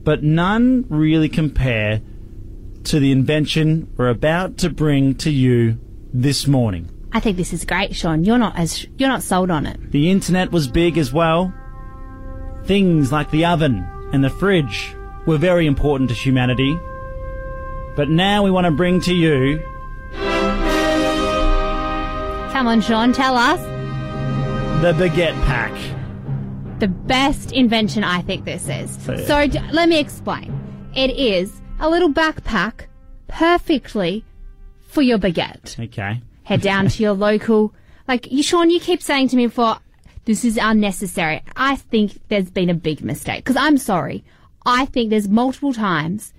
But 0.03 0.23
none 0.23 0.85
really 0.87 1.27
compare 1.27 2.01
to 2.85 2.99
the 3.01 3.11
invention 3.11 3.93
we're 3.97 4.07
about 4.07 4.57
to 4.59 4.69
bring 4.69 5.15
to 5.15 5.29
you 5.29 5.77
this 6.13 6.47
morning. 6.47 7.00
I 7.13 7.19
think 7.19 7.35
this 7.37 7.51
is 7.53 7.65
great, 7.65 7.95
Sean. 7.95 8.23
You're 8.23 8.37
not 8.37 8.57
as 8.57 8.85
you're 8.97 9.09
not 9.09 9.21
sold 9.23 9.51
on 9.51 9.65
it. 9.65 9.91
The 9.91 10.09
internet 10.09 10.51
was 10.51 10.67
big 10.67 10.97
as 10.97 11.11
well. 11.11 11.53
Things 12.63 13.11
like 13.11 13.31
the 13.31 13.45
oven 13.45 13.85
and 14.13 14.23
the 14.23 14.29
fridge 14.29 14.95
were 15.25 15.37
very 15.37 15.65
important 15.67 16.09
to 16.09 16.15
humanity. 16.15 16.77
But 17.95 18.09
now 18.09 18.43
we 18.43 18.51
want 18.51 18.65
to 18.65 18.71
bring 18.71 19.01
to 19.01 19.13
you 19.13 19.59
Come 22.51 22.67
on, 22.67 22.81
Sean, 22.81 23.11
tell 23.13 23.35
us 23.37 23.59
the 24.81 24.93
baguette 24.93 25.33
pack. 25.45 25.71
the 26.79 26.87
best 26.87 27.51
invention. 27.51 28.03
I 28.03 28.21
think 28.21 28.45
this 28.45 28.67
is. 28.69 28.97
So 29.27 29.47
d- 29.47 29.59
let 29.71 29.89
me 29.89 29.99
explain. 29.99 30.53
It 30.95 31.11
is 31.11 31.61
a 31.79 31.89
little 31.89 32.11
backpack, 32.11 32.85
perfectly 33.27 34.23
for 34.89 35.01
your 35.01 35.17
baguette. 35.17 35.79
Okay. 35.79 36.21
Head 36.43 36.61
down 36.61 36.87
to 36.87 37.03
your 37.03 37.13
local. 37.13 37.73
Like 38.07 38.31
you, 38.31 38.43
Sean, 38.43 38.69
you 38.69 38.79
keep 38.79 39.01
saying 39.01 39.29
to 39.29 39.35
me 39.35 39.47
before, 39.47 39.77
this 40.25 40.45
is 40.45 40.57
unnecessary. 40.61 41.43
I 41.55 41.75
think 41.75 42.19
there's 42.27 42.51
been 42.51 42.69
a 42.69 42.75
big 42.75 43.03
mistake 43.03 43.43
because 43.43 43.55
I'm 43.55 43.77
sorry. 43.77 44.23
I 44.65 44.85
think 44.85 45.09
there's 45.09 45.27
multiple 45.27 45.73
times, 45.73 46.33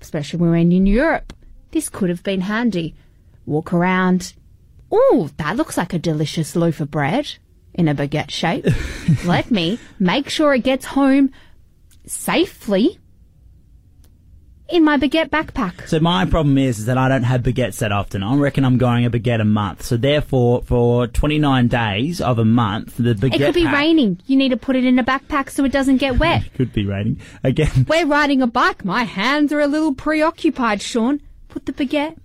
especially 0.00 0.40
when 0.40 0.50
we're 0.50 0.56
in 0.56 0.86
Europe, 0.86 1.32
this 1.70 1.88
could 1.88 2.10
have 2.10 2.22
been 2.22 2.42
handy. 2.42 2.94
Walk 3.46 3.72
around. 3.72 4.34
Oh, 4.90 5.30
that 5.38 5.56
looks 5.56 5.76
like 5.76 5.92
a 5.92 5.98
delicious 5.98 6.54
loaf 6.54 6.80
of 6.80 6.90
bread 6.90 7.34
in 7.74 7.88
a 7.88 7.94
baguette 7.94 8.30
shape. 8.30 8.66
Let 9.24 9.50
me 9.50 9.78
make 9.98 10.28
sure 10.28 10.54
it 10.54 10.64
gets 10.64 10.84
home 10.84 11.30
safely 12.06 12.98
in 14.72 14.82
my 14.84 14.96
baguette 14.96 15.28
backpack. 15.30 15.86
So 15.86 16.00
my 16.00 16.24
problem 16.24 16.56
is, 16.58 16.78
is 16.80 16.86
that 16.86 16.96
I 16.98 17.08
don't 17.08 17.22
have 17.24 17.42
baguettes 17.42 17.78
that 17.80 17.92
often. 17.92 18.22
I 18.22 18.34
reckon 18.36 18.64
I'm 18.64 18.78
going 18.78 19.04
a 19.04 19.10
baguette 19.10 19.40
a 19.40 19.44
month. 19.44 19.82
So 19.84 19.96
therefore, 19.96 20.62
for 20.62 21.06
29 21.06 21.68
days 21.68 22.20
of 22.20 22.38
a 22.38 22.44
month, 22.44 22.96
the 22.96 23.14
baguette 23.14 23.34
It 23.34 23.38
could 23.38 23.54
be 23.54 23.64
pack- 23.64 23.74
raining. 23.74 24.20
You 24.26 24.36
need 24.36 24.48
to 24.48 24.56
put 24.56 24.74
it 24.74 24.84
in 24.84 24.98
a 24.98 25.04
backpack 25.04 25.50
so 25.50 25.64
it 25.64 25.72
doesn't 25.72 25.98
get 25.98 26.18
wet. 26.18 26.46
it 26.46 26.54
Could 26.54 26.72
be 26.72 26.86
raining 26.86 27.20
again. 27.44 27.86
We're 27.88 28.06
riding 28.06 28.40
a 28.42 28.46
bike. 28.46 28.84
My 28.84 29.04
hands 29.04 29.52
are 29.52 29.60
a 29.60 29.66
little 29.66 29.94
preoccupied, 29.94 30.80
Sean. 30.82 31.20
Put 31.48 31.66
the 31.66 31.72
baguette 31.72 32.16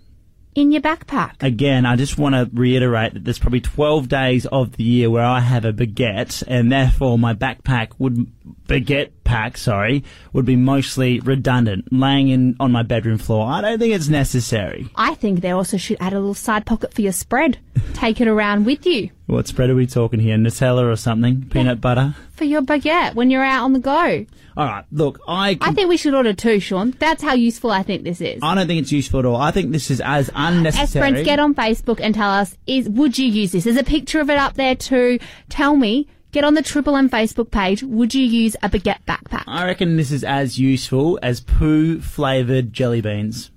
in 0.56 0.72
your 0.72 0.82
backpack. 0.82 1.34
Again, 1.44 1.86
I 1.86 1.96
just 1.98 2.18
want 2.18 2.34
to 2.34 2.50
reiterate 2.52 3.14
that 3.14 3.24
there's 3.26 3.38
probably 3.38 3.62
12 3.62 4.08
days 4.08 4.46
of 4.48 4.72
the 4.78 4.84
year 4.84 5.10
where 5.10 5.24
I 5.26 5.40
have 5.42 5.66
a 5.66 5.74
baguette, 5.74 6.44
and 6.48 6.72
therefore 6.72 7.20
my 7.20 7.34
backpack 7.36 7.90
would 8.00 8.26
baguette 8.68 9.12
pack, 9.24 9.58
sorry, 9.58 10.04
would 10.34 10.46
be 10.46 10.56
mostly 10.56 11.20
redundant, 11.20 11.92
laying 11.92 12.30
in 12.30 12.56
on 12.60 12.72
my 12.72 12.84
bedroom 12.84 13.18
floor. 13.18 13.48
I 13.48 13.62
don't 13.62 13.80
think 13.80 13.94
it's 13.94 14.08
necessary. 14.08 14.88
I 14.96 15.16
think 15.16 15.42
they 15.42 15.52
also 15.52 15.78
should 15.78 15.98
add 16.00 16.14
a 16.14 16.20
little 16.20 16.34
side 16.34 16.66
pocket 16.66 16.94
for 16.94 17.02
your 17.02 17.12
spread. 17.12 17.60
Take 17.94 18.20
it 18.22 18.28
around 18.28 18.66
with 18.66 18.86
you 18.86 19.12
What 19.28 19.48
spread 19.48 19.70
are 19.70 19.76
we 19.76 19.86
talking 19.88 20.20
here? 20.20 20.36
Nutella 20.38 20.92
or 20.92 20.96
something? 20.96 21.48
Peanut 21.50 21.80
butter? 21.82 22.16
for 22.38 22.46
your 22.46 22.62
baguette 22.62 23.16
when 23.16 23.32
you're 23.32 23.44
out 23.44 23.64
on 23.64 23.74
the 23.74 23.80
go. 23.80 24.26
All 24.56 24.66
right, 24.66 24.86
look, 24.92 25.20
I 25.28 25.58
I 25.62 25.74
think 25.74 25.90
we 25.90 25.98
should 25.98 26.14
order 26.14 26.34
two, 26.34 26.60
Sean. 26.60 26.92
That's 27.00 27.22
how 27.22 27.34
useful 27.34 27.72
I 27.72 27.84
think 27.84 28.04
this 28.04 28.22
is. 28.22 28.40
I 28.42 28.56
don't 28.56 28.68
think 28.68 28.82
it's 28.82 28.92
useful 28.92 29.20
at 29.20 29.26
all. 29.26 29.36
I 29.36 29.52
think 29.52 29.72
this 29.72 29.92
is 29.92 30.02
as 30.02 30.30
unnecessary. 30.34 30.84
As 31.06 31.14
friends, 31.14 31.26
get 31.26 31.40
on 31.40 31.54
Facebook 31.54 32.00
and 32.02 32.16
tell 32.16 32.30
us, 32.30 32.56
is 32.66 32.88
would 32.90 33.18
you 33.18 33.28
use 33.28 33.52
this? 33.52 33.66
There's 33.66 33.78
a 33.78 33.84
picture 33.84 34.20
of 34.20 34.30
it 34.30 34.38
up 34.38 34.54
there 34.54 34.76
too. 34.76 35.20
Tell 35.50 35.76
me, 35.76 36.08
get 36.38 36.44
on 36.44 36.54
the 36.54 36.62
Triple 36.62 36.96
M 36.96 37.10
Facebook 37.10 37.50
page, 37.50 37.82
would 37.82 38.14
you 38.14 38.24
use 38.24 38.56
a 38.62 38.70
baguette 38.70 39.04
backpack? 39.08 39.44
I 39.48 39.66
reckon 39.66 39.98
this 39.98 40.12
is 40.12 40.24
as 40.24 40.60
useful 40.60 41.18
as 41.24 41.40
poo 41.42 42.00
flavored 42.00 42.74
jelly 42.74 43.02
beans, 43.02 43.50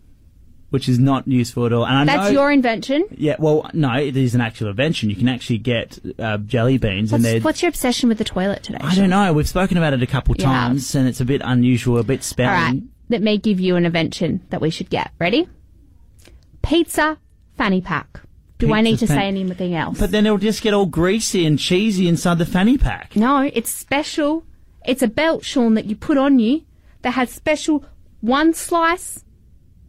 which 0.70 0.88
is 0.88 0.98
not 0.98 1.28
useful 1.28 1.66
at 1.66 1.72
all. 1.74 1.86
And 1.86 1.96
I 1.96 2.04
That's 2.16 2.28
know, 2.32 2.40
your 2.40 2.50
invention. 2.52 3.04
yeah. 3.10 3.36
Well, 3.38 3.68
no, 3.74 3.92
it 3.98 4.16
is 4.16 4.34
an 4.34 4.40
actual 4.40 4.68
invention. 4.70 5.10
You 5.10 5.16
can 5.16 5.28
actually 5.28 5.58
get 5.58 5.98
uh, 6.18 6.38
jelly 6.38 6.78
beans, 6.78 7.12
and 7.12 7.22
What's, 7.22 7.32
they're. 7.32 7.40
what's 7.42 7.62
your 7.62 7.68
obsession 7.68 8.08
with 8.08 8.16
the 8.18 8.24
toilet 8.24 8.62
today? 8.62 8.78
I 8.80 8.94
don't 8.94 9.10
know. 9.10 9.32
We've 9.34 9.48
spoken 9.48 9.76
about 9.76 9.92
it 9.92 10.02
a 10.02 10.06
couple 10.06 10.34
Yeah. 10.38 10.46
times, 10.46 10.94
and 10.94 11.06
it's 11.06 11.20
a 11.20 11.24
bit 11.26 11.42
unusual, 11.44 11.98
a 11.98 12.02
bit 12.04 12.22
spelling. 12.24 12.50
All 12.58 12.72
right, 12.72 12.82
let 13.10 13.20
me 13.20 13.36
give 13.36 13.60
you 13.60 13.76
an 13.76 13.84
invention 13.84 14.40
that 14.48 14.62
we 14.62 14.70
should 14.70 14.88
get. 14.88 15.10
Ready? 15.18 15.48
Pizza 16.62 17.18
fanny 17.58 17.82
pack. 17.82 18.20
Do 18.60 18.72
I 18.72 18.80
need 18.80 18.98
to 19.00 19.06
fan- 19.06 19.16
say 19.16 19.26
anything 19.26 19.74
else? 19.74 19.98
But 19.98 20.10
then 20.10 20.26
it'll 20.26 20.38
just 20.38 20.62
get 20.62 20.74
all 20.74 20.86
greasy 20.86 21.44
and 21.46 21.58
cheesy 21.58 22.08
inside 22.08 22.38
the 22.38 22.46
fanny 22.46 22.78
pack. 22.78 23.16
no, 23.16 23.50
it's 23.52 23.70
special. 23.70 24.44
It's 24.86 25.02
a 25.02 25.08
belt, 25.08 25.44
Sean, 25.44 25.74
that 25.74 25.86
you 25.86 25.96
put 25.96 26.16
on 26.16 26.38
you 26.38 26.62
that 27.02 27.12
has 27.12 27.30
special 27.30 27.84
one 28.20 28.54
slice 28.54 29.24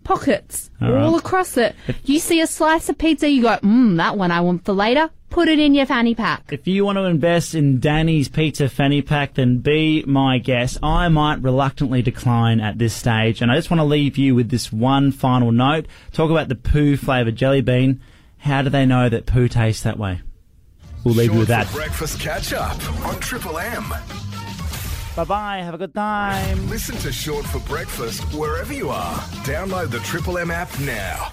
pockets 0.04 0.70
All 0.82 0.88
all 0.88 1.12
right. 1.12 1.20
across 1.20 1.58
it. 1.58 1.76
You 2.04 2.20
see 2.20 2.42
a 2.42 2.48
slice 2.48 2.90
of 2.90 2.98
pizza, 2.98 3.30
you 3.30 3.44
go, 3.44 3.58
mmm, 3.58 3.98
that 3.98 4.18
one 4.18 4.32
I 4.32 4.42
want 4.42 4.66
for 4.66 4.74
later. 4.74 5.10
Put 5.30 5.48
it 5.48 5.60
in 5.60 5.74
your 5.74 5.86
fanny 5.86 6.14
pack. 6.14 6.52
If 6.52 6.68
you 6.68 6.84
want 6.84 6.98
to 6.98 7.04
invest 7.06 7.56
in 7.56 7.80
Dani's 7.80 8.28
Pizza 8.28 8.68
Fanny 8.68 9.02
Pack, 9.02 9.36
then 9.36 9.60
be 9.60 10.04
my 10.06 10.40
guest. 10.40 10.78
I 10.84 11.08
might 11.08 11.42
reluctantly 11.42 12.02
decline 12.02 12.60
at 12.60 12.78
this 12.78 12.94
stage, 12.94 13.42
and 13.42 13.50
I 13.50 13.56
just 13.56 13.72
want 13.72 13.80
to 13.80 13.86
leave 13.86 14.18
you 14.18 14.36
with 14.36 14.50
this 14.50 14.74
one 14.74 15.14
final 15.14 15.54
note. 15.54 15.86
Talk 16.12 16.32
about 16.32 16.50
the 16.50 16.56
poo 16.56 16.98
flavoured 16.98 17.38
jelly 17.38 17.62
bean. 17.62 18.02
How 18.42 18.62
do 18.64 18.70
they 18.70 18.86
know 18.86 19.08
that 19.08 19.26
poo 19.26 19.48
tastes 19.48 19.84
that 19.84 19.98
way? 19.98 20.22
We'll 21.04 21.16
leave 21.16 21.34
you 21.34 21.40
with 21.40 21.48
that. 21.48 21.68
for 21.68 21.78
breakfast 21.78 22.20
catch 22.20 22.54
up 22.54 22.78
on 23.06 23.20
Triple 23.20 23.58
M. 23.58 23.90
Bye 25.16 25.24
bye. 25.26 25.58
Have 25.58 25.74
a 25.74 25.78
good 25.78 25.94
time. 25.94 26.70
Listen 26.70 26.96
to 26.98 27.12
Short 27.12 27.46
for 27.46 27.60
Breakfast 27.60 28.24
wherever 28.34 28.74
you 28.74 28.90
are. 28.90 29.18
Download 29.44 29.90
the 29.90 30.00
Triple 30.00 30.38
M 30.38 30.52
app 30.52 30.70
now. 30.80 31.32